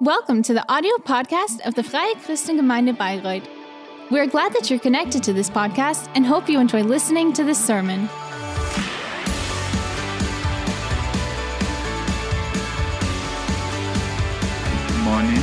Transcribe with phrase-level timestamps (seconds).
[0.00, 3.46] Welcome to the audio podcast of the Freie Christengemeinde Bayreuth.
[4.10, 7.64] We're glad that you're connected to this podcast and hope you enjoy listening to this
[7.64, 8.08] sermon.
[15.04, 15.42] morning.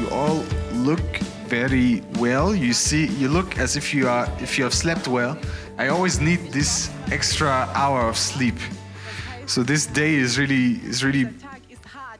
[0.00, 0.44] You all
[0.74, 2.52] look very well.
[2.52, 5.38] You see, you look as if you are if you have slept well.
[5.78, 8.58] I always need this extra hour of sleep.
[9.46, 11.28] So this day is really is really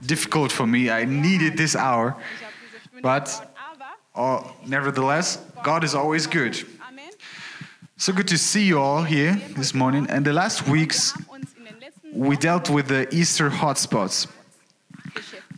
[0.05, 0.91] difficult for me.
[0.91, 2.17] I needed this hour,
[3.03, 3.55] but
[4.15, 6.59] uh, nevertheless, God is always good.
[7.97, 10.07] So good to see you all here this morning.
[10.09, 11.15] And the last weeks,
[12.13, 14.29] we dealt with the Easter hotspots.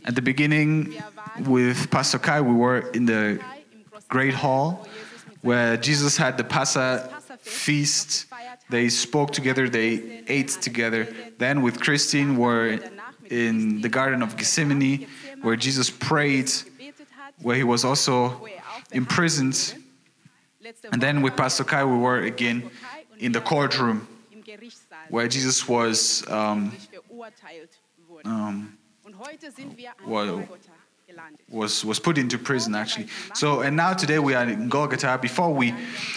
[0.05, 0.95] At the beginning,
[1.41, 3.39] with Pastor Kai, we were in the
[4.09, 4.87] Great Hall
[5.41, 8.25] where Jesus had the Passa feast.
[8.69, 11.07] They spoke together, they ate together.
[11.37, 12.79] Then, with Christine, we're
[13.31, 15.07] in the Garden of Gethsemane
[15.41, 16.51] where Jesus prayed,
[17.41, 18.47] where he was also
[18.91, 19.75] imprisoned.
[20.91, 22.69] And then, with Pastor Kai, we were again
[23.17, 24.07] in the courtroom
[25.09, 26.27] where Jesus was.
[26.29, 26.71] Um,
[28.25, 28.77] um,
[30.05, 30.43] well,
[31.49, 33.07] was was put into prison actually.
[33.33, 35.17] So and now today we are in Golgotha.
[35.21, 35.73] Before we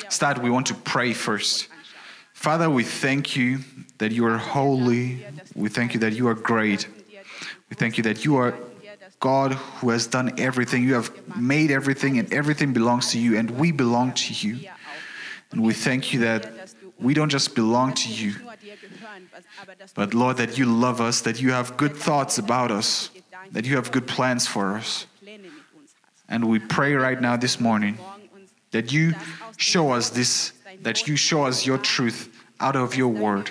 [0.09, 1.69] start, we want to pray first.
[2.33, 3.61] Father, we thank you
[3.99, 5.25] that you are holy.
[5.55, 6.87] We thank you that you are great.
[7.71, 8.55] We thank you that you are
[9.21, 10.85] God who has done everything.
[10.85, 14.69] You have made everything, and everything belongs to you, and we belong to you.
[15.51, 16.51] And we thank you that
[16.99, 18.35] we don't just belong to you,
[19.95, 23.11] but Lord, that you love us, that you have good thoughts about us,
[23.53, 25.07] that you have good plans for us.
[26.29, 27.99] And we pray right now this morning
[28.71, 29.15] that you
[29.57, 32.29] show us this, that you show us your truth
[32.61, 33.51] out of your word,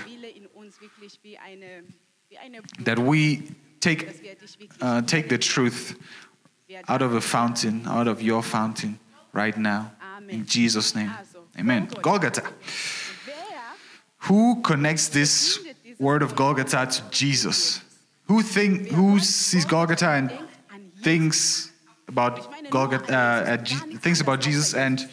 [2.80, 3.50] that we
[3.84, 4.38] take,
[4.82, 5.96] uh, take the truth
[6.88, 8.98] out of a fountain, out of your fountain
[9.34, 9.92] right now.
[10.30, 11.12] In Jesus' name.
[11.60, 11.90] Amen.
[12.02, 12.44] Golgotha.
[14.30, 15.60] Who connects this
[16.00, 17.82] word of Golgotha to Jesus?
[18.28, 20.32] Who think who sees Golgotha and
[21.02, 21.72] thinks
[22.08, 23.58] about Golgotha, uh,
[24.00, 25.10] thinks about Jesus and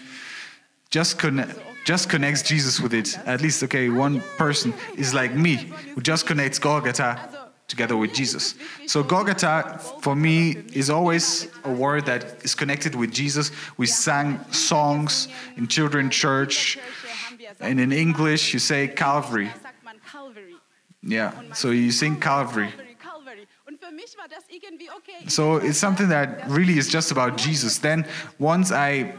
[0.91, 3.19] just connect, just connects Jesus with it?
[3.27, 7.40] At least, okay, one person is like me who just connects Golgotha
[7.71, 8.55] together with Jesus.
[8.87, 13.51] So Golgotha for me is always a word that is connected with Jesus.
[13.79, 16.79] We sang songs in children church,
[17.61, 19.51] and in English you say Calvary.
[21.03, 22.73] Yeah, so you sing Calvary.
[25.29, 27.79] So it's something that really is just about Jesus.
[27.79, 28.07] Then
[28.39, 29.15] once I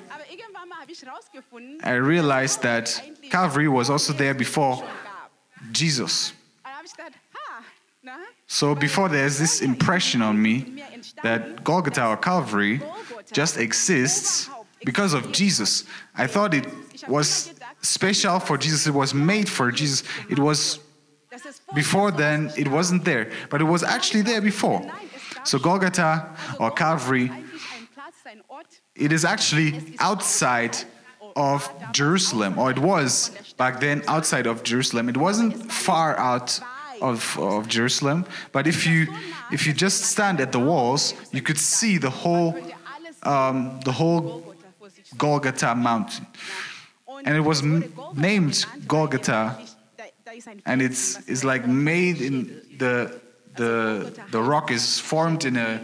[1.83, 4.83] I realized that Calvary was also there before
[5.71, 6.33] Jesus.
[8.51, 10.83] So before there's this impression on me
[11.23, 12.81] that Golgotha or Calvary
[13.31, 14.49] just exists
[14.83, 15.85] because of Jesus.
[16.17, 16.67] I thought it
[17.07, 20.03] was special for Jesus, it was made for Jesus.
[20.29, 20.79] It was
[21.73, 24.85] before then, it wasn't there, but it was actually there before.
[25.45, 27.31] So Golgotha or Calvary,
[28.95, 30.75] it is actually outside
[31.37, 35.07] of Jerusalem, or it was back then outside of Jerusalem.
[35.07, 36.59] It wasn't far out
[37.01, 39.07] of, of Jerusalem, but if you
[39.51, 42.55] if you just stand at the walls, you could see the whole
[43.23, 44.55] um, the whole
[45.17, 46.25] Golgotha mountain,
[47.25, 47.61] and it was
[48.13, 49.57] named Golgotha
[50.65, 53.19] and it's it's like made in the
[53.55, 55.81] the the rock is formed in a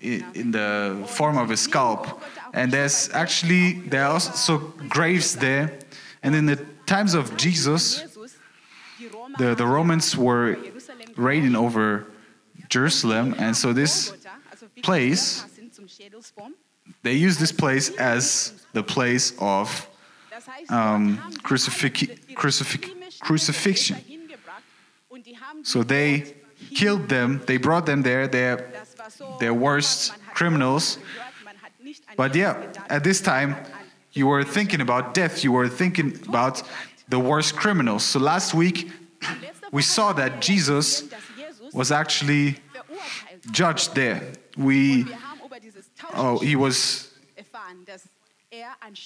[0.00, 2.22] in the form of a scalp.
[2.54, 4.58] And there's actually there are also
[4.88, 5.78] graves there.
[6.22, 6.56] And in the
[6.86, 8.07] times of jesus
[9.38, 10.56] the, the romans were
[11.16, 12.06] reigning over
[12.68, 14.12] jerusalem and so this
[14.82, 15.44] place
[17.02, 19.88] they use this place as the place of
[20.68, 22.88] um, crucifix, crucifix,
[23.20, 23.98] crucifixion.
[25.62, 26.34] So they
[26.74, 28.70] killed them, they brought them there, their,
[29.40, 30.98] their worst criminals.
[32.16, 33.56] But yeah, at this time,
[34.12, 36.62] you were thinking about death, you were thinking about
[37.08, 38.04] the worst criminals.
[38.04, 38.90] So last week,
[39.72, 41.04] we saw that Jesus
[41.72, 42.58] was actually
[43.50, 44.22] judged there.
[44.56, 45.06] We,
[46.14, 47.08] oh, he was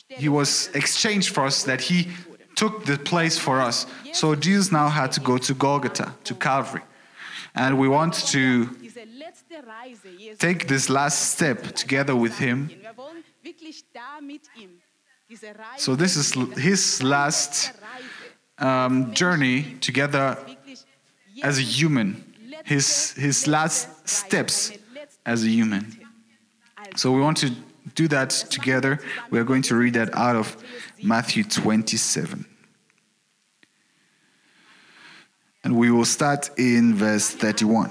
[0.09, 2.09] he was exchanged for us that he
[2.55, 3.87] took the place for us.
[4.12, 6.82] So Jesus now had to go to Golgotha, to Calvary.
[7.55, 8.69] And we want to
[10.38, 12.70] take this last step together with him.
[15.76, 17.73] So this is his last
[18.62, 20.38] um, journey together
[21.43, 22.25] as a human,
[22.64, 24.73] his, his last steps
[25.26, 25.99] as a human.
[26.97, 27.50] So we want to
[27.94, 29.00] do that together.
[29.31, 30.56] We are going to read that out of
[31.03, 32.47] Matthew 27.
[35.64, 37.91] And we will start in verse 31.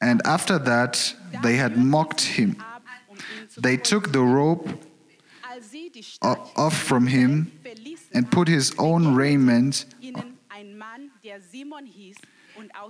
[0.00, 2.62] And after that, they had mocked him.
[3.56, 4.87] They took the robe o-
[6.22, 7.52] off from him
[8.12, 9.86] and put his own raiment.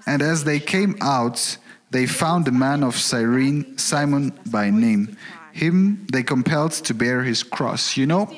[0.07, 1.59] And as they came out,
[1.91, 5.17] they found a man of Cyrene, Simon by name.
[5.53, 7.97] Him they compelled to bear his cross.
[7.97, 8.31] You know,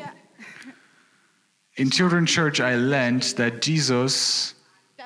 [1.77, 4.55] in children church, I learned that Jesus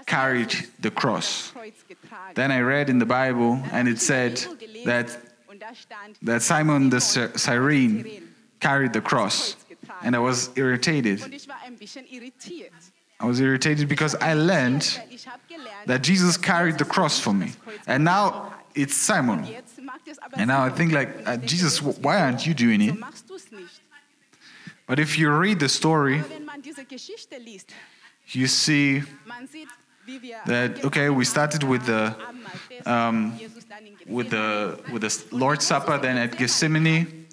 [0.06, 1.52] carried the cross.
[2.34, 4.44] Then I read in the Bible, and it said
[4.84, 5.18] that
[6.22, 8.23] that Simon the Cyrene
[8.60, 9.56] carried the cross,
[10.02, 11.22] and I was irritated.
[13.20, 15.00] I was irritated because I learned
[15.86, 17.52] that Jesus carried the cross for me,
[17.86, 19.46] and now it's Simon.
[20.36, 22.96] And now I think like, uh, Jesus, why aren't you doing it?
[24.86, 26.22] But if you read the story,
[28.28, 29.02] you see
[30.46, 32.14] that okay, we started with the
[32.84, 33.38] um,
[34.06, 37.23] with the with the Lord's Supper, then at Gethsemane,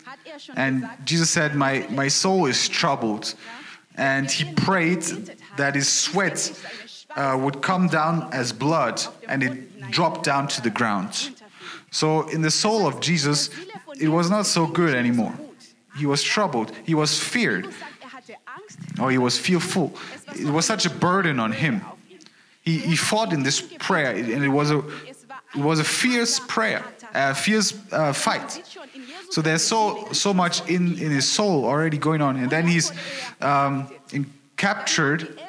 [0.55, 3.35] and Jesus said, "My my soul is troubled,"
[3.95, 5.03] and he prayed
[5.57, 6.51] that his sweat
[7.15, 11.31] uh, would come down as blood, and it dropped down to the ground.
[11.91, 13.49] So in the soul of Jesus,
[13.99, 15.33] it was not so good anymore.
[15.97, 16.71] He was troubled.
[16.85, 17.67] He was feared.
[18.99, 19.93] Or he was fearful.
[20.39, 21.81] It was such a burden on him.
[22.61, 24.77] He, he fought in this prayer, and it was a,
[25.55, 28.61] it was a fierce prayer, a fierce uh, fight.
[29.29, 32.91] So there's so so much in, in his soul already going on, and then he's
[33.41, 34.25] um, in,
[34.57, 35.39] captured,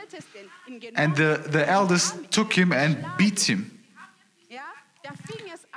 [0.95, 3.79] and the, the eldest took him and beat him.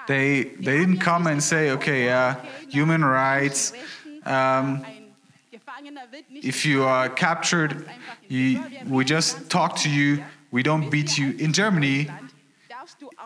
[0.07, 2.35] They they didn't come and say, okay, uh,
[2.69, 3.73] human rights.
[4.25, 4.85] Um,
[6.29, 7.85] if you are captured,
[8.27, 10.23] you, we just talk to you.
[10.51, 11.35] We don't beat you.
[11.37, 12.09] In Germany,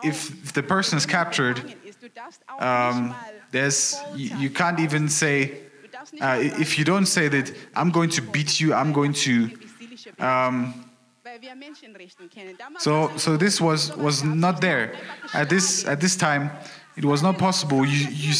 [0.02, 2.02] if the person is captured, gefangen ist.
[2.02, 3.14] Du darfst auch um,
[3.52, 5.52] there's you, you can't even say
[5.82, 8.92] Du darfst nicht uh, if you don't say that I'm going to beat you, I'm
[8.92, 9.50] going to.
[10.18, 10.74] Um,
[11.22, 12.56] weil wir Menschenrechten kennen.
[12.56, 14.92] Damals so so this was was not there
[15.32, 16.50] at this at this time.
[16.96, 17.84] It was not possible.
[17.86, 18.34] You you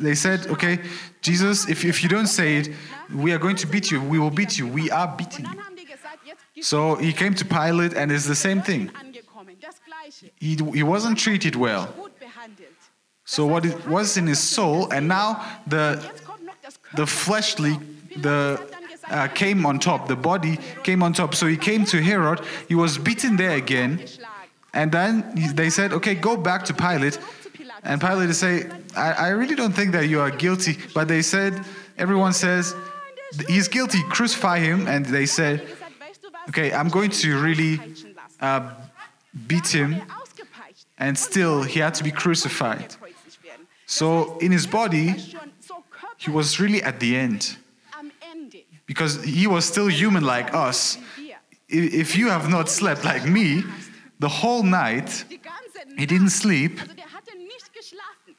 [0.00, 0.78] they said okay,
[1.22, 2.70] Jesus, if if you don't say it,
[3.14, 4.00] we are going to beat you.
[4.00, 4.66] We will beat you.
[4.66, 5.50] We are beating you.
[5.50, 8.88] haben die gesagt, jetzt gibst So he came to Pilate, and it's the same thing.
[8.88, 9.56] du angekommen.
[9.60, 10.30] Das Gleiche.
[10.38, 11.88] He he wasn't treated well.
[13.24, 16.04] So what it was in his soul, and now the
[16.94, 17.78] the fleshly
[18.16, 18.60] the
[19.08, 20.08] uh, came on top.
[20.08, 21.34] The body came on top.
[21.34, 22.40] So he came to herod.
[22.68, 24.06] He was beaten there again.
[24.72, 27.18] And then he, they said okay go back to pilate.
[27.82, 30.78] And pilate say I, I really don't think that you are guilty.
[30.94, 31.64] But they said
[31.96, 32.74] everyone says
[33.48, 34.02] he's guilty.
[34.10, 34.86] Crucify him.
[34.86, 35.66] And they said
[36.48, 37.80] okay i'm going to really
[38.40, 38.70] uh,
[39.46, 40.02] beat him.
[40.98, 42.96] And still he had to be crucified.
[43.86, 45.48] So in his body Er
[46.16, 47.56] he was really at the end.
[48.86, 50.98] Because he was still human like us.
[51.68, 53.62] if you have not slept like me
[54.20, 55.24] the whole night,
[55.96, 58.34] he didn't sleep, Also der hatte nicht geschlafen.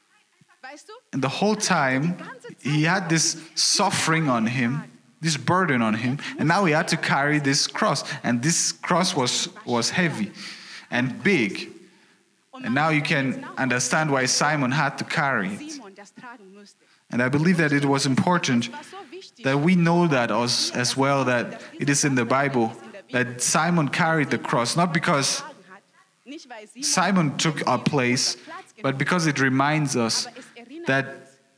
[0.62, 0.92] Weißt du?
[1.12, 2.16] and the whole time
[2.60, 4.82] he had this suffering on him,
[5.20, 9.14] this burden on him, and now he had to carry this cross, and this cross
[9.14, 10.30] was was heavy
[10.90, 11.70] and big,
[12.64, 15.80] and now you can understand why Simon had to carry it.
[17.10, 18.68] And I believe that it was important
[19.44, 22.72] that we know that as, as well that it is in the Bible
[23.12, 25.42] that Simon carried the cross, not because
[26.80, 28.36] Simon took our place,
[28.82, 30.26] but because it reminds us
[30.86, 31.06] that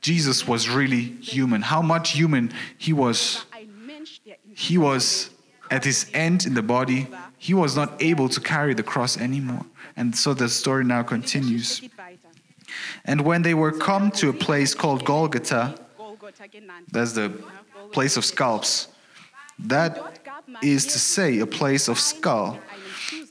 [0.00, 1.62] Jesus was really human.
[1.62, 3.44] How much human he was.
[4.54, 5.30] He was
[5.70, 7.08] at his end in the body.
[7.38, 9.64] He was not able to carry the cross anymore.
[9.98, 11.82] And so the story now continues.
[13.04, 15.74] And when they were come to a place called Golgotha,
[16.92, 17.28] that's the
[17.90, 18.88] place of scalps,
[19.58, 19.90] that
[20.62, 22.60] is to say, a place of skull.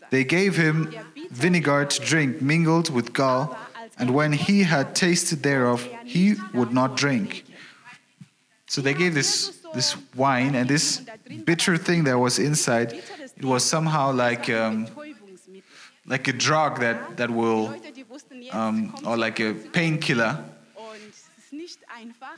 [0.10, 0.94] They gave him
[1.32, 3.56] vinegar to drink mingled with gall,
[3.98, 7.46] and when he had tasted thereof, he would not drink.
[8.66, 11.02] So they gave this, this wine and this
[11.46, 12.92] bitter thing that was inside.
[13.38, 14.88] It was somehow like, um.
[16.08, 17.76] Like a drug that, that will,
[18.52, 20.44] um, or like a painkiller.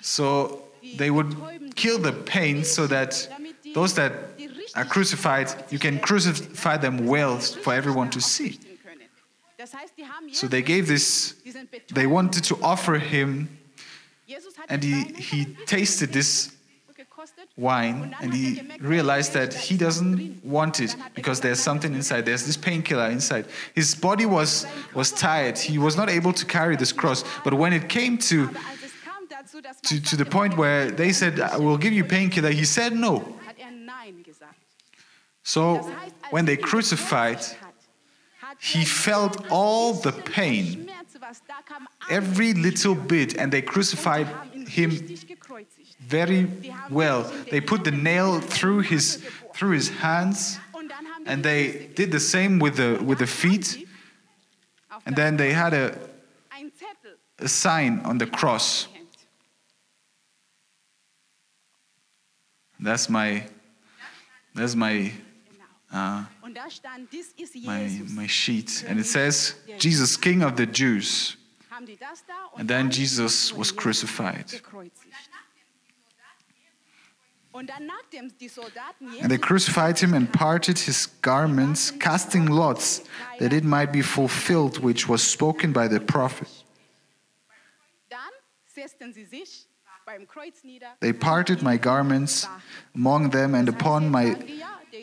[0.02, 0.64] So
[0.98, 1.36] they would
[1.76, 3.30] kill the pain so that
[3.74, 4.14] those that
[4.76, 8.60] are crucified, you can crucify them well for everyone to see.
[10.32, 11.36] So they gave this,
[11.94, 13.50] they wanted to offer him,
[14.70, 16.56] and he, he tasted this.
[17.58, 22.26] Wine and he realized that he doesn't want it because there's something inside.
[22.26, 23.46] There's this painkiller inside.
[23.76, 25.58] His body was was tired.
[25.58, 27.24] He was not able to carry this cross.
[27.44, 30.58] But when it came to Aber als es kam dazu, dass to, to the point
[30.58, 33.36] where they said "I will give you painkiller he said no.
[33.46, 34.56] Hat Nein gesagt.
[35.44, 37.76] so Das heißt, als when they crucified gekreuzigt hat,
[38.42, 40.86] hat he felt all the pain.
[40.86, 44.92] Schmerz, was da kam, every little bit and they crucified die haben ihn him.
[46.10, 46.42] Very
[46.90, 47.20] well
[47.52, 49.06] they put the nail through his
[49.56, 50.60] through his hands
[51.26, 53.68] and they did the same with the with the feet
[55.06, 55.86] and then they had a
[57.42, 58.88] a sign on the cross.
[62.80, 63.44] That's my
[64.56, 65.12] that's my
[65.92, 66.26] uh,
[67.66, 71.36] my my sheet, and it says Jesus, King of the Jews.
[72.58, 74.46] And then Jesus was crucified.
[77.52, 83.02] And they crucified him and parted his garments, casting lots,
[83.40, 86.48] that it might be fulfilled which was spoken by the prophet.
[88.10, 88.20] Dann
[88.68, 89.66] setzten sie sich
[90.06, 90.88] beim Kreuz nieder.
[91.00, 92.48] They parted my garments
[92.96, 94.36] among them, and upon my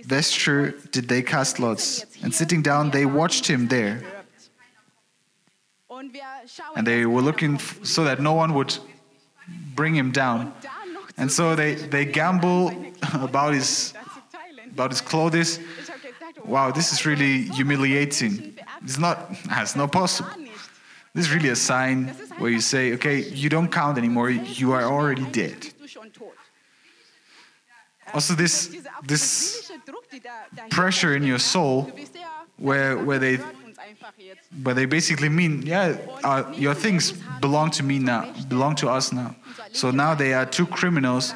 [0.05, 2.05] vesture did they cast lots.
[2.23, 4.03] And sitting down, they watched him there.
[5.89, 8.79] Und wir schauen And they were looking f- so that no one would
[9.75, 10.53] bring him down.
[11.17, 12.73] And so they, they gamble
[13.15, 13.95] about his,
[14.73, 15.59] about his clothes.
[16.45, 18.55] Wow, this is really humiliating.
[18.83, 20.31] It's not, it's not possible.
[21.15, 22.09] This is really a sign
[22.39, 25.73] where you say, okay, you don't count anymore, you are already dead.
[28.13, 29.73] Also, this, this
[30.71, 31.91] pressure in your soul,
[32.59, 33.39] where, where they,
[34.63, 39.13] where they basically mean, yeah, uh, your things belong to me now, belong to us
[39.13, 39.35] now.
[39.73, 41.35] So now they are two criminals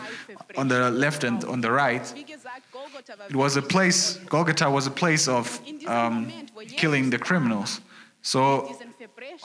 [0.57, 2.13] on the left and on the right.
[3.29, 6.33] It was a place, Golgotha was a place of um,
[6.77, 7.81] killing the criminals.
[8.23, 8.77] So,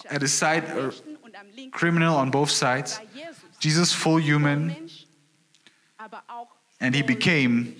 [0.09, 0.65] at the side,
[1.71, 2.99] criminal on both sides,
[3.59, 3.93] Jesus.
[3.93, 4.89] Full human,
[6.81, 7.77] and he became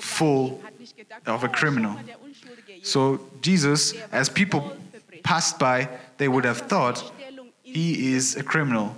[0.00, 1.92] full vorbeiging, hat nicht gedacht, of a oh, criminal.
[1.92, 2.92] mal, der unschuldige Jesus.
[2.92, 4.76] So, Jesus, as people
[5.22, 7.12] passed by, they would have thought
[7.62, 8.94] he is a criminal.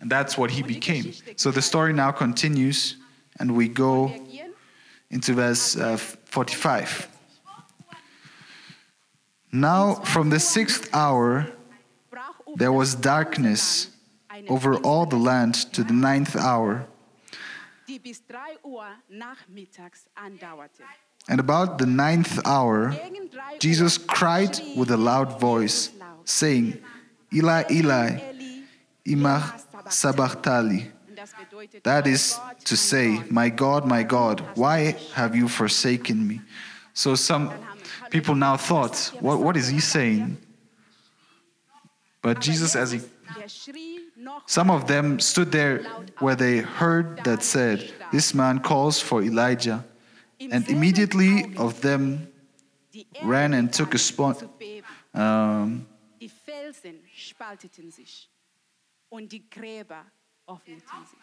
[0.00, 1.12] And that's what he became.
[1.36, 2.96] So the story now continues,
[3.38, 4.12] and we go
[5.10, 7.08] into verse uh, 45.
[9.52, 11.46] Now, from the sixth hour,
[12.56, 13.88] there was darkness
[14.48, 16.86] over all the land to the ninth hour.
[17.88, 20.82] Die bis 3 Uhr nachmittags andauerte.
[21.26, 25.90] And about the ninth hour, Gegen 3 Uhr Jesus cried with a loud voice,
[26.24, 26.78] saying,
[27.32, 28.20] Eli, Eli,
[29.04, 29.54] imach
[29.88, 30.90] sabachthani.
[31.08, 36.26] und das bedeutet, That is to say, My God, my God, why have you forsaken
[36.26, 36.40] me?
[36.92, 37.50] So some
[38.10, 40.36] people now thought, What, what is he saying?
[42.22, 43.00] But Jesus, as he
[43.34, 44.03] der schrie noch
[44.46, 45.82] Some of them stood there
[46.18, 49.84] where they heard that said, This man calls for Elijah.
[50.40, 52.28] And immediately of them
[53.22, 54.44] ran and took a spot-
[55.14, 55.86] um,
[56.20, 58.28] Die Felsen spalteten sich
[59.10, 60.04] und die Gräber
[60.48, 61.18] öffneten sich.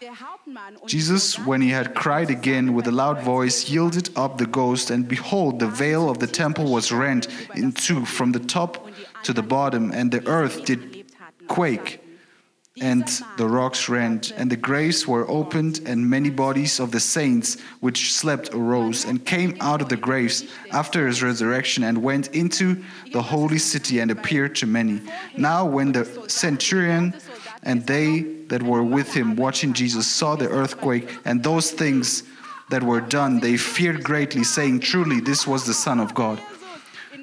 [0.00, 4.10] Der Hauptmann und die Jesus, when he had cried again with a loud voice, yielded
[4.16, 8.32] up the ghost, and behold, the veil of the temple was rent in two from
[8.32, 8.88] the top
[9.24, 11.04] to the bottom, and the earth did
[11.48, 12.00] quake,
[12.80, 17.60] and the rocks rent, and the graves were opened, and many bodies of the saints
[17.80, 22.82] which slept arose, and came out of the graves after his resurrection, and went into
[23.12, 25.00] the holy city and appeared to many.
[25.36, 27.14] Now, when the centurion
[27.62, 32.24] and they that were with him watching Jesus saw the earthquake and those things
[32.70, 36.40] that were done, they feared greatly, saying, Truly, this was the Son of God.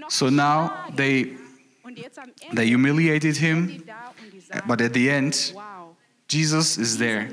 [0.07, 1.37] So now they,
[2.53, 3.83] they humiliated him,
[4.67, 5.53] but at the end,
[6.27, 7.29] Jesus is there,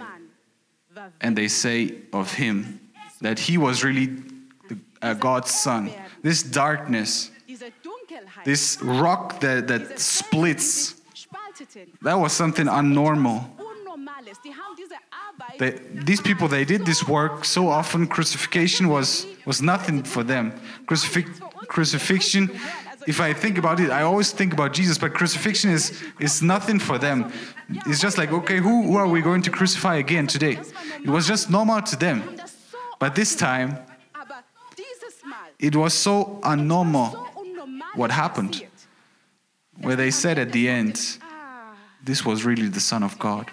[1.20, 2.80] and they say of him
[3.20, 4.16] that he was really
[5.02, 5.90] uh, God's Son.
[6.22, 7.30] This darkness,
[8.44, 10.94] this rock that, that splits,
[12.02, 13.50] that was something unnormal.
[15.58, 18.06] They, these people, they did this work so often.
[18.06, 20.52] Crucifixion was was nothing for them.
[20.86, 21.30] Crucifix,
[21.68, 22.50] crucifixion.
[23.06, 26.80] If I think about it, I always think about Jesus, but crucifixion is is nothing
[26.80, 27.32] for them.
[27.86, 30.58] It's just like, okay, who, who are we going to crucify again today?
[31.02, 32.22] It was just normal to them.
[32.98, 33.78] But this time,
[35.58, 37.14] it was so unnormal
[37.94, 38.66] what happened.
[39.80, 41.18] where they said at the end,
[42.02, 43.50] this was really the Son of God.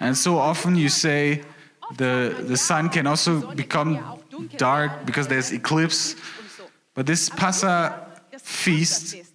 [0.00, 1.42] And so often you say
[1.96, 4.20] the, the sun can also become
[4.56, 6.14] dark because there's eclipse.
[6.98, 8.08] But this Passa
[8.40, 9.34] feast Passafest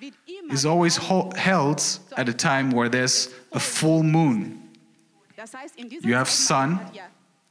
[0.00, 0.98] wird immer is always
[1.36, 1.80] held
[2.16, 4.68] at a time where there's a full moon.
[5.36, 6.80] Das heißt, in diesem You have sun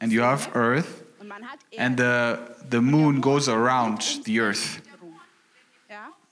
[0.01, 4.81] and you have earth, und man hat and the, the moon goes around the earth.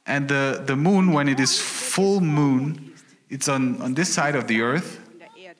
[0.05, 2.95] And the, the moon, when it is full moon,
[3.29, 4.99] it's on, on this side of the earth.
[5.07, 5.59] Von der Erde.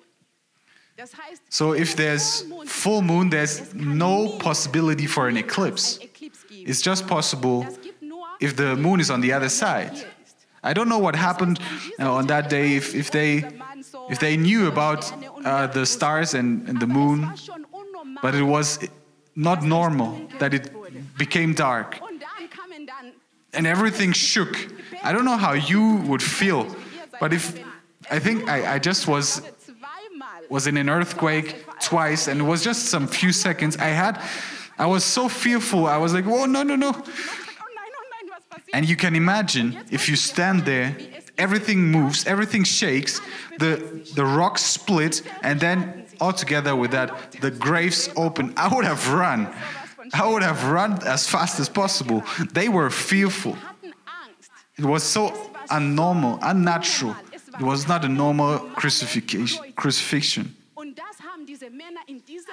[0.98, 6.00] Das heißt, So if there's full moon, there's no possibility for an eclipse.
[6.60, 6.70] Ein Eclipse geben.
[6.70, 9.92] It's just possible Das gibt nur, if the moon is on the other side.
[10.64, 11.60] I don't know what happened
[12.00, 13.46] uh, on that day, if, if, they,
[14.10, 15.10] if they knew about
[15.46, 18.22] uh, the stars and, and the moon, war schon unnormal.
[18.22, 18.80] but it was
[19.36, 20.70] not normal that it
[21.18, 23.14] became dark Und dann kamen dann
[23.54, 24.56] and everything shook.
[25.02, 26.68] I don't know how you would feel,
[27.20, 27.54] but if
[28.12, 29.42] I think I, I just was
[30.50, 34.20] was in an earthquake twice and it was just some few seconds i had
[34.80, 35.86] i was so fearful.
[35.86, 36.92] I was like oh no no no.
[38.74, 40.96] And you can imagine if you stand there
[41.38, 43.22] everything moves everything shakes
[43.60, 43.72] the
[44.16, 47.10] the rocks split and then altogether with that
[47.42, 48.54] the graves open.
[48.58, 49.54] I would have run.
[50.14, 52.24] I would have run as fast as possible.
[52.54, 53.56] They were fearful.
[54.78, 55.30] It was so
[55.70, 57.16] unnormal unnatural.
[57.60, 60.56] It was not a normal crucifixion crucifixion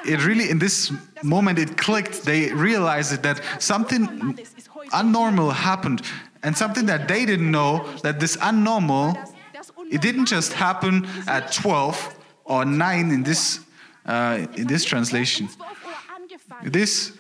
[0.05, 2.25] it really in this moment it clicked.
[2.25, 4.07] they realized that something
[4.93, 6.03] unnormal happened
[6.43, 12.15] and something that they didn't know that this das it didn't just happen at 12
[12.45, 13.61] or 9 in this
[14.07, 15.49] uh, in this translation.
[15.49, 16.73] 12 Uhr angefangen.
[16.73, 17.13] this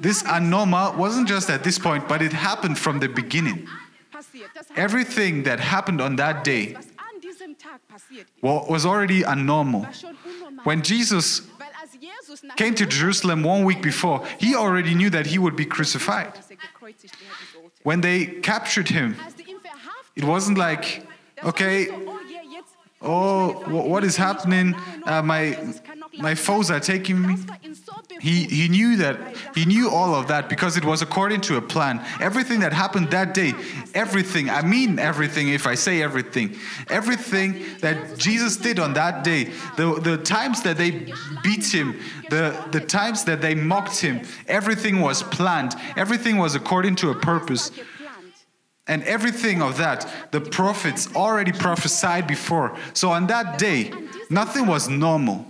[0.00, 3.66] this unnormal wasn't just at this point but it happened from the beginning.
[4.12, 4.50] Passiert.
[4.54, 6.76] Das heißt, everything that happened on that day
[7.72, 10.64] was an diesem Tag passiert ist, wa- was already schon unnormal.
[10.64, 15.10] when jesus Weil als Jesus nach came to jerusalem one week before he already knew
[15.10, 16.42] that he would be crucified er
[17.52, 17.72] sollte.
[17.84, 21.02] when they captured him Als sie ihn verhaftet It wasn't like,
[21.42, 22.18] okay, oh,
[23.00, 24.74] oh, wh- what is happening?
[25.06, 25.56] Uh, my,
[26.18, 27.34] my foes are taking me.
[27.34, 29.18] Das war ihm so He, he knew that,
[29.54, 32.04] he knew all of that because it was according to a plan.
[32.20, 33.52] Everything that happened that day,
[33.94, 36.56] everything, I mean everything if I say everything,
[36.88, 41.98] everything that Jesus did on that day, the, the times that they beat him,
[42.30, 47.14] the, the times that they mocked him, everything was planned, everything was according to a
[47.14, 47.72] purpose.
[48.88, 52.76] And everything of that, the prophets already prophesied before.
[52.94, 53.92] So on that day,
[54.28, 55.46] nothing was normal.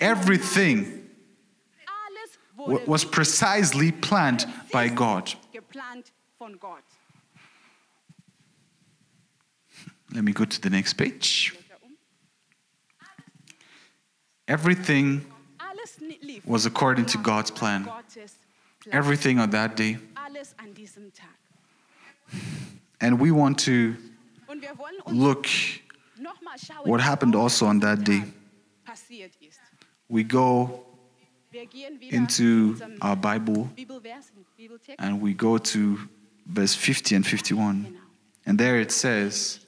[0.00, 1.08] Everything
[1.86, 5.34] Alles wa- wurde was precisely planned by God.
[5.52, 6.82] geplant von Gott.
[10.12, 11.54] Let me go to the next page.
[11.84, 11.96] Um.
[14.46, 15.24] Everything
[15.60, 17.86] Alles ni- lief was according to God's plan.
[18.90, 19.98] Everything on that day.
[20.16, 21.28] Alles an diesem Tag.
[23.00, 23.96] And we want to
[24.48, 25.46] Und wir wollen uns look
[26.84, 28.22] what happened also on that day.
[30.08, 30.84] We go
[32.10, 33.70] into our Bible
[34.98, 35.98] and we go to
[36.46, 37.96] verse 50 and 51.
[38.46, 39.60] And there it says.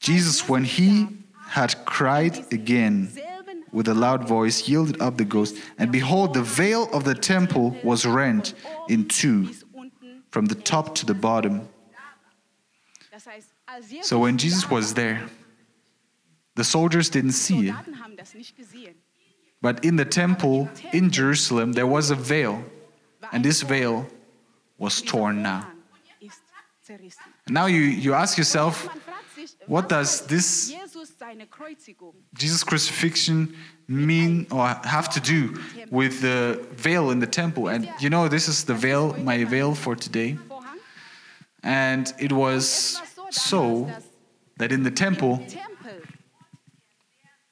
[0.00, 1.08] Jesus, when he
[1.46, 3.10] had cried again
[3.72, 7.76] with a loud voice, yielded up the ghost, and behold, the veil of the temple
[7.82, 8.54] was rent
[8.88, 9.50] in two
[10.30, 11.68] from the top to the bottom.
[14.02, 15.22] So when Jesus was there,
[16.56, 18.94] the soldiers didn't see it, Soldaten haben das nicht gesehen.
[19.60, 22.62] but in the temple in Jerusalem, there was a veil,
[23.32, 24.06] and this veil
[24.78, 25.66] was torn now.
[27.48, 32.62] Now you, you ask yourself, Man fragt sich, what does this- Jesus seine Kreuzigung Jesus'
[32.64, 33.54] crucifixion
[33.88, 35.58] mean or have to do
[35.90, 37.68] with the veil in the temple?
[37.68, 40.36] And you know, this is the veil, my veil for today.
[41.62, 43.88] And it was so
[44.58, 45.42] that in the temple.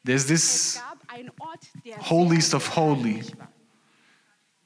[0.05, 3.15] There's this gab einen Ort, der holiest of holy.
[3.15, 3.49] heilig war.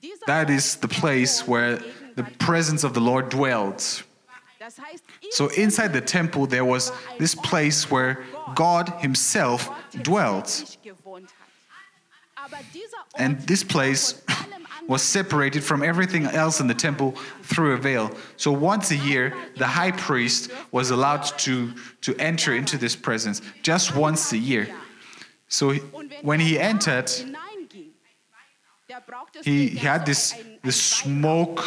[0.03, 1.79] Dieser that is the place where
[2.17, 4.05] the presence of the Lord dwelt.
[5.31, 8.19] So inside the temple, there was this place where
[8.55, 9.71] God Himself
[10.03, 10.47] dwelt.
[10.47, 11.47] tatsächlich gewohnt hat.
[12.47, 16.69] Aber dieser Ort And this place von allem anderen was separated from everything else in
[16.69, 18.11] the temple through a veil.
[18.37, 21.73] So once a year, the high priest was allowed to,
[22.03, 24.69] to enter into this presence just once a year.
[25.49, 25.81] So he-
[26.23, 27.93] when he er entered, hineinging,
[28.89, 31.63] Der brauchte es he, he had this, sogar ein- ein this smoke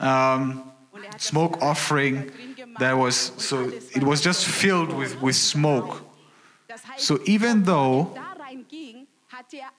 [0.00, 5.20] um, er smoke offering da drin gemacht that was so it was just filled with,
[5.20, 6.02] with smoke.
[6.96, 9.70] So even though da reinging, hatte er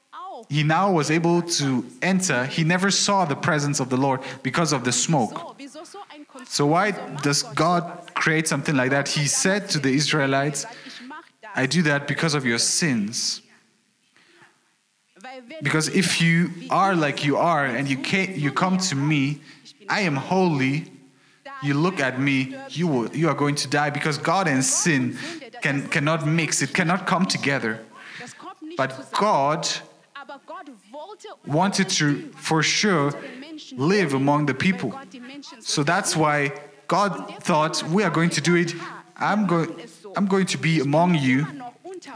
[0.49, 2.45] he now was able to enter.
[2.45, 5.31] He never saw the presence of the lord because of the smoke.
[5.37, 6.91] So, wieso so ein Konstrukt, so why
[7.23, 9.07] does god create something like that?
[9.07, 10.65] He said to the israelites
[11.55, 13.41] i do that because of your sins.
[15.61, 17.97] Because if you are like you are and you
[18.35, 19.41] you come to me
[19.89, 20.85] i am holy
[21.61, 25.17] you look at me you will you are going to die because god and sin
[25.61, 27.79] can cannot mix it cannot come together.
[28.77, 29.67] But god
[31.45, 33.13] wanted to for sure
[33.75, 34.93] live among the people.
[35.59, 36.53] So that's why
[36.87, 38.73] god thought we are going to do it.
[39.17, 39.75] I'm going
[40.15, 41.45] i'm going to be among you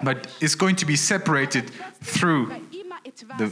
[0.04, 2.48] but it's going to be separated through
[3.38, 3.52] the-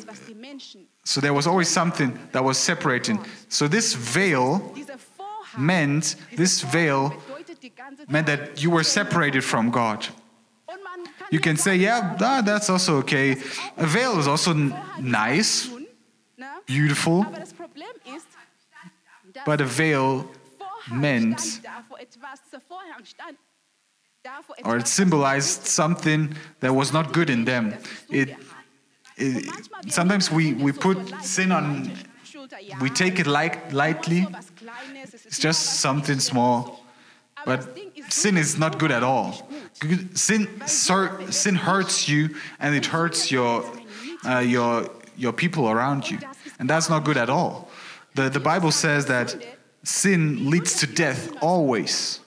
[1.04, 3.19] so there was always something that was separating.
[3.49, 4.73] So this veil
[5.58, 7.13] meant this veil
[8.08, 10.08] meant that you were separated from god.
[11.32, 13.32] You can say yeah ah, that's also okay.
[13.77, 14.54] A veil is also
[14.99, 15.69] nice
[16.65, 18.27] beautiful Aber das Problem ist,
[19.34, 20.25] dass but a veil
[20.91, 21.62] meant
[24.64, 27.74] or it symbolized something that was not good in them.
[28.10, 28.36] It,
[29.18, 29.50] it
[29.88, 31.92] sometimes we, we put sin on
[32.82, 34.28] we take it light, lightly.
[35.04, 36.84] It's just something small.
[37.46, 37.78] But
[38.10, 39.48] sin is not good at all.
[40.14, 43.66] Sin sin hurts you and it hurts your
[44.26, 46.20] uh, your your people around you.
[46.60, 47.70] And that's not good at all.
[48.16, 49.36] The, the bible says that
[49.84, 52.21] sin leads to death always.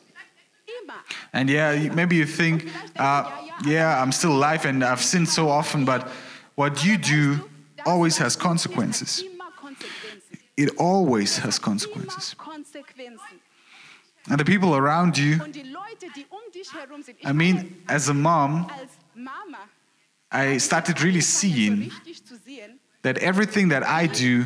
[1.32, 3.30] And yeah, maybe you think, uh,
[3.64, 6.08] yeah, I'm still alive and I've sinned so often, but
[6.54, 7.48] what you do
[7.86, 9.24] always has consequences.
[10.56, 12.36] It always has consequences.
[14.30, 15.40] And the people around you,
[17.24, 18.70] I mean, as a mom,
[20.30, 21.92] I started really seeing
[23.02, 24.44] that everything that I do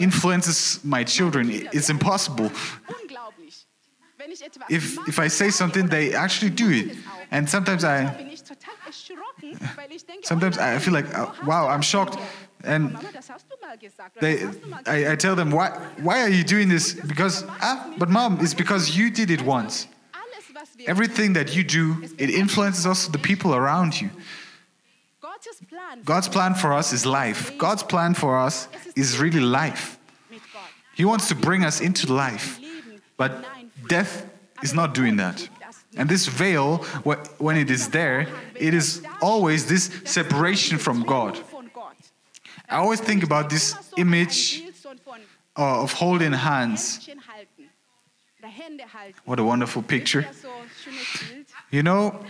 [0.00, 1.48] influences my children.
[1.72, 2.50] It's impossible.
[4.68, 6.96] If, if I say something, they actually do it.
[7.30, 11.06] And sometimes I, bin ich total erschrocken, weil ich denke, sometimes oh I feel like,
[11.16, 12.18] uh, wow, I'm shocked.
[12.64, 14.16] And Mama, das hast du mal gesagt.
[14.16, 16.68] oder they, das hast du mal I, I tell them, why, why are you doing
[16.68, 16.94] this?
[16.94, 19.88] Because, ah, but mom, it's because you did it once.
[20.12, 24.10] Alles, was wir Everything that you do, it influences also the people around you.
[26.04, 27.52] God's plan for us is life.
[27.58, 29.98] God's plan for us is really life.
[30.94, 32.60] He wants to bring us into life.
[33.16, 33.44] But.
[33.88, 34.26] Death
[34.62, 35.48] is not doing that.
[35.96, 36.78] And this veil,
[37.38, 41.38] when it is there, it is always this separation from God.
[42.68, 44.62] I always think about this image
[45.56, 47.08] uh, of holding hands.
[49.24, 50.26] What a wonderful picture.
[51.70, 52.24] You know,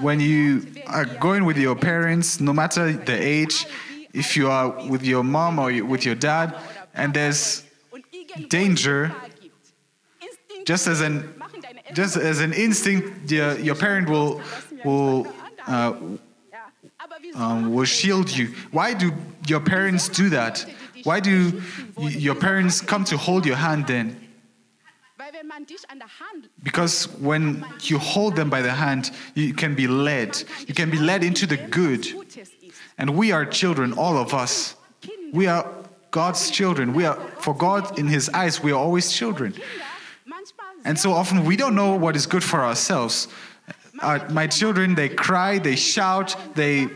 [0.00, 3.66] when you are going with your parents, no matter the age,
[4.12, 6.56] if you are with your mom or with your dad,
[6.94, 7.65] and there's
[8.48, 9.14] danger,
[10.64, 11.32] just as an
[11.94, 14.40] just as an instinct, your, your parent will
[14.84, 15.26] will
[15.66, 15.94] uh,
[17.34, 18.54] um, will shield you.
[18.70, 19.12] Why do
[19.46, 20.66] your parents do that?
[21.04, 21.62] Why do
[21.98, 24.20] your parents come to hold your hand then?
[26.62, 30.42] Because when you hold them by the hand, you can be led.
[30.66, 32.06] You can be led into the good.
[32.98, 34.74] And we are children, all of us.
[35.32, 35.66] We are
[36.16, 36.94] God's children.
[36.94, 39.52] We are, for God, in His eyes, we are always children.
[40.86, 43.28] And so often we don't know what is good for ourselves.
[44.00, 46.88] Uh, my children, they cry, they shout, they,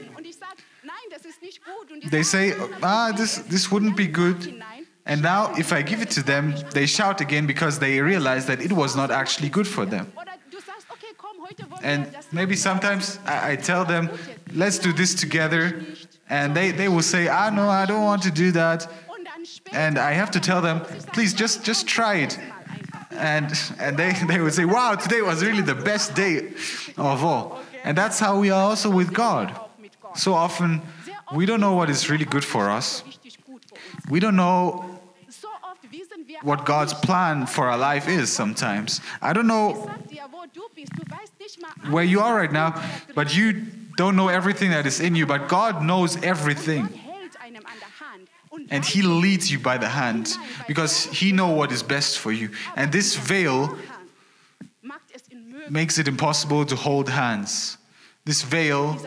[2.15, 4.39] they say, ah, this, this wouldn't be good.
[5.05, 8.61] And now, if I give it to them, they shout again because they realize that
[8.63, 10.11] it was not actually good for them.
[11.83, 12.01] And
[12.33, 14.09] maybe sometimes I, I tell them,
[14.55, 15.85] let's do this together.
[16.31, 18.89] And they, they will say, ah, no, I don't want to do that.
[19.73, 20.81] And I have to tell them,
[21.13, 22.39] please just, just try it.
[23.11, 26.53] And, and they, they would say, wow, today was really the best day
[26.97, 27.61] of all.
[27.85, 29.59] And that's how we are also with God.
[30.15, 30.83] So often,
[31.35, 33.05] we don't know what is really good for us.
[34.09, 35.01] We don't know
[36.43, 39.01] what God's plan for our life is sometimes.
[39.21, 39.91] I don't know
[41.91, 42.83] where you are right now,
[43.15, 43.53] but you
[43.97, 47.00] don't know everything that is in you, but God knows everything.
[48.71, 50.37] And He leads you by the hand
[50.69, 52.51] because He knows what is best for you.
[52.77, 53.77] And this veil
[55.69, 57.79] makes it impossible to hold hands.
[58.25, 58.99] This veil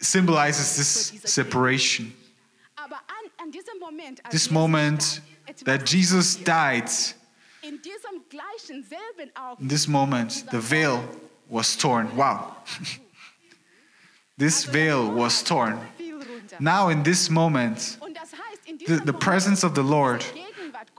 [0.00, 2.12] symbolizes this separation.
[4.30, 5.20] This moment
[5.64, 6.90] that Jesus died,
[7.62, 7.80] in
[9.68, 11.04] this moment, the veil
[11.48, 12.14] was torn.
[12.16, 12.56] Wow.
[14.36, 15.80] this veil was torn.
[16.60, 20.24] Now, in this moment, Und das heißt, in the, the presence of the Lord,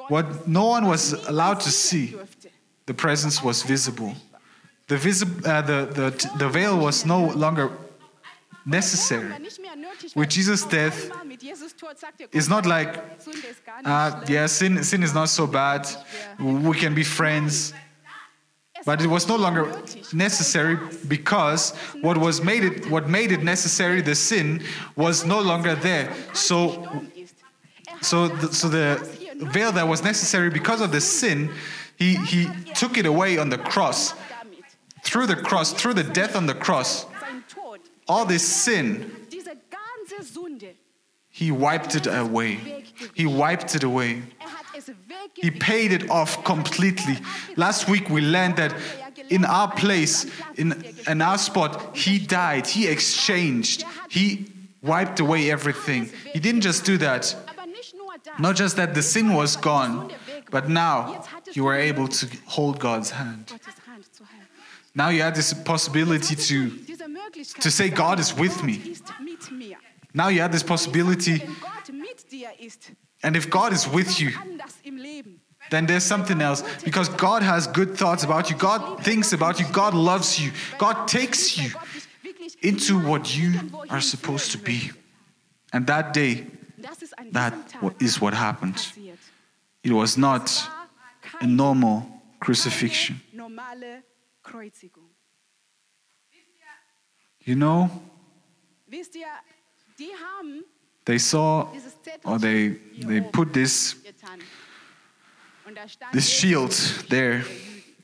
[0.10, 2.16] what no one was allowed to see,
[2.86, 4.16] the presence was visible.
[4.88, 7.72] The, visib- uh, the, the, the veil was no longer
[8.66, 9.30] necessary.
[9.30, 13.02] War nicht mehr nötig, With Jesus' death, einmal mit Jesus Tod sagt It's not like,
[13.20, 15.88] Sünde ist gar nicht uh, yeah, sin, sin is not so bad.
[16.40, 17.74] We can be friends.
[18.88, 19.70] But it was no longer
[20.14, 20.78] necessary
[21.10, 24.64] because what was made it, what made it necessary, the sin,
[24.96, 26.14] was no longer there.
[26.32, 26.88] So,
[28.02, 29.06] so, the, so the
[29.52, 31.52] veil that was necessary because of the sin,
[31.98, 34.14] he, he took it away on the cross.
[35.04, 37.08] Through the cross, through the death on the cross,
[38.08, 39.12] all this sin,
[41.30, 42.86] he wiped it away.
[43.16, 44.24] He wiped it away.
[45.42, 47.18] He paid it off completely.
[47.56, 48.74] Last week we learned that
[49.30, 52.68] in our place, in, in our spot, he died.
[52.68, 53.84] He exchanged.
[54.10, 54.48] He
[54.82, 56.10] wiped away everything.
[56.34, 57.36] He didn't just do that.
[57.48, 58.40] Aber nicht nur das.
[58.40, 60.12] Not just that the sin was gone,
[60.50, 61.24] but now
[61.54, 63.48] you were able to hold God's hand.
[63.48, 64.48] Gottes Hand zu halten.
[64.96, 66.72] Now you had this possibility to,
[67.62, 68.82] to say, God is with me.
[68.90, 69.78] ist mit mir.
[70.14, 71.44] now you had this possibility.
[73.24, 74.32] And if God is with you,
[75.70, 76.64] then there's something else.
[76.84, 78.56] Because God has good thoughts about you.
[78.56, 79.66] God thinks about you.
[79.72, 80.52] God loves you.
[80.78, 81.72] God takes you
[82.62, 83.54] into what you
[83.90, 84.92] are supposed to be.
[85.74, 86.48] And that day,
[87.32, 87.54] that
[88.00, 88.94] is what happened.
[89.84, 90.70] It was not
[91.42, 92.08] a normal
[92.40, 93.22] crucifixion.
[97.42, 97.90] You know,
[101.08, 101.70] They saw
[102.26, 103.96] or they they put this
[106.12, 106.72] this shield
[107.08, 107.46] there.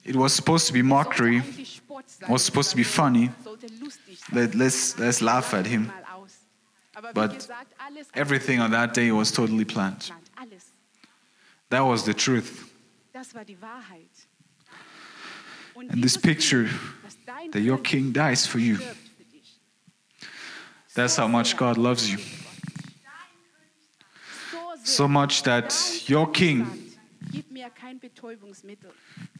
[0.06, 1.42] It was supposed to be mockery.
[1.42, 3.30] sein, was supposed to be funny.
[4.32, 5.92] Let, let's let's laugh at him.
[7.13, 7.50] But
[8.13, 10.10] Everything on that day was totally planned.
[11.70, 12.72] That was the truth.
[15.76, 16.70] And this picture
[17.52, 18.78] that your king dies for you.
[20.96, 22.20] That's how much God loves you.
[24.84, 25.74] So much that
[26.10, 26.67] your king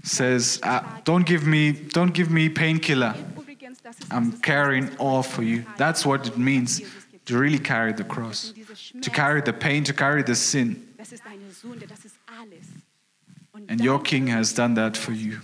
[0.03, 3.15] says, "Ah, "Don't give me, don't give me painkiller.
[4.10, 6.82] I'm carrying all for you." That's what it means
[7.25, 8.53] to really carry the cross,
[9.01, 10.88] to carry the pain, to carry the sin.
[13.69, 15.39] And your king has done that for you.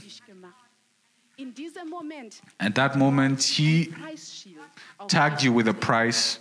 [2.60, 3.94] At that moment, he
[5.08, 6.40] tagged you with a price.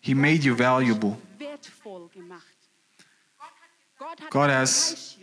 [0.00, 1.16] He made you valuable.
[1.52, 2.68] wertvoll gemacht.
[3.38, 3.70] Gott hat
[4.30, 5.18] God has Preisschild.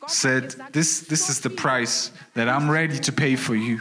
[0.00, 3.80] Gott hat Said, "This, this is the price that I'm ready to pay for you."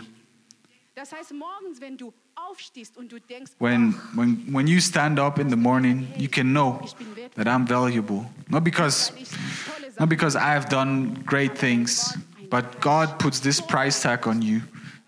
[0.95, 5.39] Das heißt, morgens, wenn du aufstehst und du denkst, When, when, when you stand up
[5.39, 8.25] in the morning, you can know ich bin wertvoll, that I'm valuable.
[8.49, 12.17] Not because, weil ich tolle not because I have done great things,
[12.49, 14.62] but God puts this price tag on you,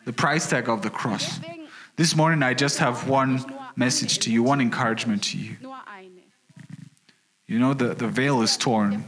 [0.05, 1.39] the price tag of the cross.
[1.95, 5.55] This morning, I just have one message to you, one encouragement to you.
[7.47, 9.03] You know, the, the veil is torn,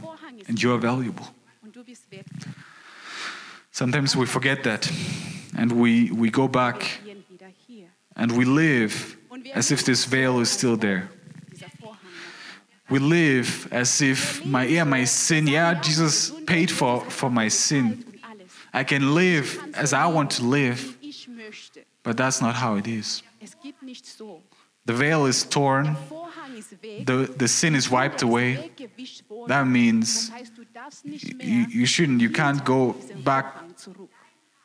[0.48, 1.26] and you are valuable.
[1.62, 2.52] und du bist wertvoll.
[3.72, 4.90] Sometimes we forget that,
[5.56, 7.88] and we, we go back Wir gehen wieder hier.
[8.16, 9.16] and we live
[9.54, 11.08] as if this veil is still there.
[11.52, 11.96] Dieser Vorhang.
[12.88, 12.90] noch.
[12.90, 18.04] We live as if my yeah my sin yeah Jesus paid for for my sin.
[18.72, 21.84] I can live as I want to live, Wie ich möchte.
[22.04, 23.22] but that's not how it is.
[23.40, 24.42] Es gibt nicht so.
[24.86, 26.27] The veil is torn, Vorhang ist weg.
[27.04, 28.70] The the sin is wiped away.
[29.46, 30.30] That means
[31.04, 33.56] you, you shouldn't you can't go back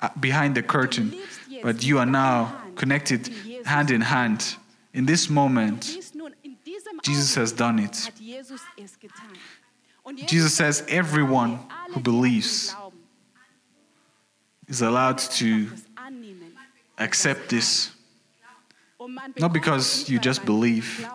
[0.01, 1.15] uh, behind the curtain,
[1.61, 3.29] but you are now connected
[3.65, 4.55] hand in hand.
[4.93, 5.97] In this moment,
[7.03, 8.11] Jesus has done it.
[10.27, 11.59] Jesus says everyone
[11.93, 12.75] who believes
[14.67, 15.69] is allowed to
[16.97, 17.91] accept this.
[19.37, 21.07] Not because you just believe.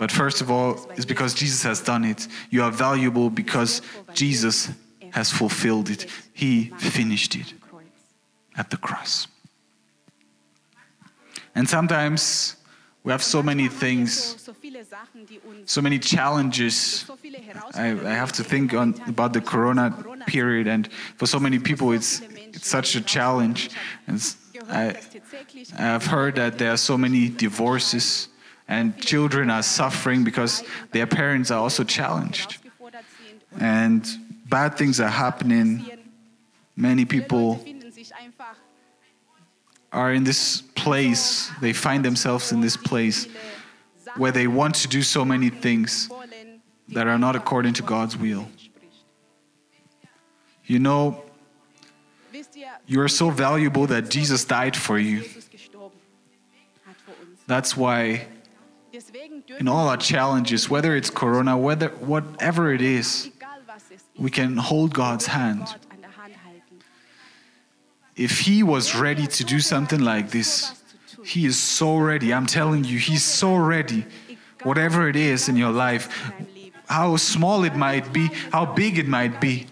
[0.00, 2.26] But first of all, it's because Jesus has done it.
[2.48, 3.82] You are valuable because
[4.14, 4.70] Jesus
[5.10, 6.06] has fulfilled it.
[6.32, 7.52] He finished it
[8.56, 9.26] at the cross.
[11.54, 12.56] And sometimes
[13.04, 14.48] we have so many things,
[15.66, 17.04] So, many challenges.
[17.74, 19.94] I, I have to think on, about the Corona
[20.26, 22.22] period, and for so many people, it's,
[22.54, 23.68] it's such a challenge.
[24.06, 24.18] And
[24.66, 24.96] I,
[25.78, 28.29] I've heard that there are so many divorces
[28.70, 32.58] and children are suffering because their parents are also challenged.
[33.58, 34.08] And
[34.48, 35.84] bad things are happening.
[36.76, 37.64] Many people
[39.92, 43.26] are in this place, they find themselves in this place
[44.16, 46.08] where they want to do so many things
[46.90, 48.48] that are not according to God's will.
[50.64, 51.24] You know,
[52.86, 55.24] you are so valuable that Jesus died for you.
[57.48, 58.28] That's why
[59.58, 63.30] in all our challenges, whether it's corona, whether whatever it is,
[64.16, 65.74] we can hold God's hand.
[68.16, 70.74] If he was ready to do something like this,
[71.24, 72.34] he is so ready.
[72.34, 74.04] I'm telling you, he's so ready.
[74.62, 76.32] Whatever it is in your life,
[76.86, 79.66] how small it might be, how big it might be,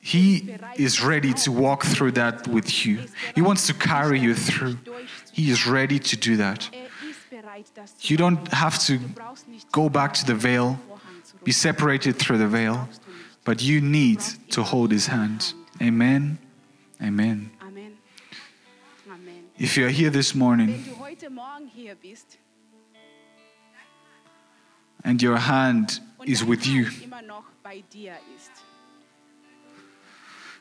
[0.00, 3.00] he is ready to walk through that with you.
[3.34, 4.78] He wants to carry you through.
[5.32, 6.68] He is ready to do that.
[8.00, 8.98] You don't have to
[9.70, 10.78] go back to the veil,
[11.44, 12.88] be separated through the veil,
[13.44, 15.54] but you need to hold his hand.
[15.80, 16.38] Amen.
[17.02, 17.50] Amen.
[19.58, 20.84] If you're here this morning
[25.04, 26.88] and your hand is with you,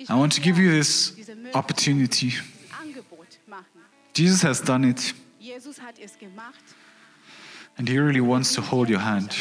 [0.09, 1.13] I want to give you this
[1.53, 2.33] opportunity.
[4.13, 5.13] Jesus has done it.
[7.77, 9.35] And He really wants to hold your hand.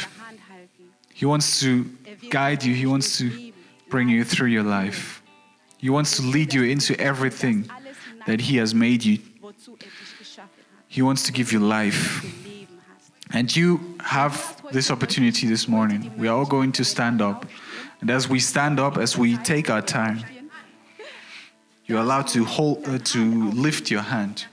[1.13, 1.85] He wants to
[2.31, 3.53] guide you, He wants to
[3.89, 5.23] bring you through your life.
[5.79, 7.69] He wants to lead you into everything
[8.27, 9.19] that He has made you.
[10.89, 12.25] He wants to give you life.
[13.33, 16.13] And you have this opportunity this morning.
[16.19, 17.47] We are all going to stand up.
[18.01, 20.25] And as we stand up, as we take our time,
[21.87, 24.47] you're allowed to hold, uh, to lift your hand,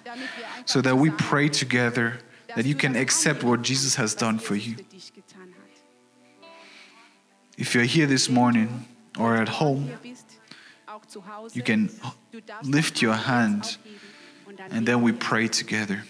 [0.68, 2.20] so that we pray together
[2.56, 4.76] that you can accept what Jesus has done for you.
[7.58, 8.86] If you're here this morning
[9.18, 9.90] or at home,
[11.54, 11.90] you can
[12.64, 13.78] lift your hand
[14.70, 16.04] and then we pray together.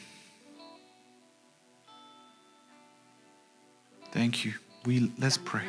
[4.11, 4.53] Thank you.
[4.85, 5.63] We let's pray.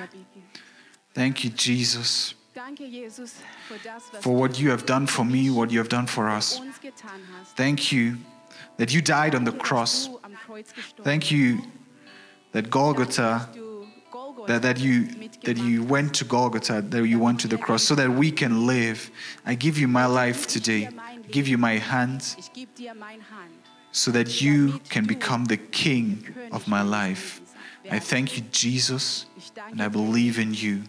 [1.13, 2.35] Thank you, Jesus
[4.21, 6.61] for what you have done for me, what you have done for us.
[7.55, 8.19] Thank you
[8.77, 10.09] that you died on the cross.
[11.03, 11.61] Thank you
[12.53, 13.49] that Golgotha,
[14.47, 15.09] that, that, you,
[15.43, 18.67] that you went to Golgotha, that you went to the cross, so that we can
[18.67, 19.11] live.
[19.45, 20.89] I give you my life today.
[20.89, 22.37] I give you my hand,
[23.93, 27.41] so that you can become the king of my life.
[27.91, 29.27] I thank you, Jesus,
[29.71, 30.83] and I believe in you.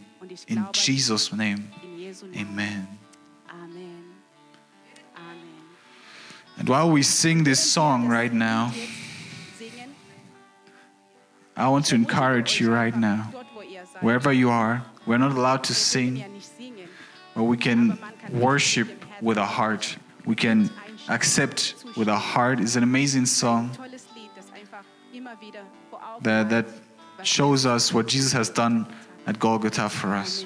[0.48, 1.72] In Jesus' name,
[2.36, 2.99] amen.
[6.60, 8.74] And while we sing this song right now,
[11.56, 13.32] I want to encourage you right now,
[14.02, 16.24] wherever you are, we're not allowed to sing,
[17.34, 17.98] but we can
[18.32, 18.90] worship
[19.22, 19.98] with a heart.
[20.26, 20.70] We can
[21.08, 22.60] accept with a heart.
[22.60, 23.72] It's an amazing song
[26.22, 26.66] that, that
[27.24, 28.86] shows us what Jesus has done
[29.26, 30.46] at Golgotha for us.